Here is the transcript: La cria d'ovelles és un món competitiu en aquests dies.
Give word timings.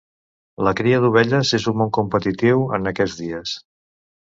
La 0.67 0.71
cria 0.79 1.01
d'ovelles 1.03 1.51
és 1.59 1.67
un 1.73 1.77
món 1.83 1.93
competitiu 1.99 2.65
en 2.79 2.95
aquests 2.95 3.21
dies. 3.27 3.57